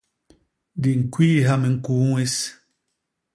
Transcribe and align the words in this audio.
Di 0.81 0.91
ñkwiiha 0.99 1.53
miñkuu 1.61 2.03
ñwés. 2.09 2.35